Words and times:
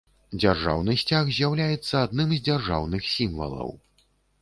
Дзяржаўны 0.43 0.95
сцяг 1.01 1.29
з'яўляецца 1.35 1.95
адным 2.07 2.35
з 2.37 2.43
дзяржаўных 2.51 3.01
сімвалаў. 3.15 3.69